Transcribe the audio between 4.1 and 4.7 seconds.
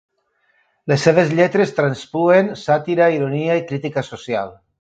social.